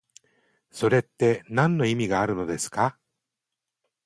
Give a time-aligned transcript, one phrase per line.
[0.71, 2.97] それってなんの意味があるのですか？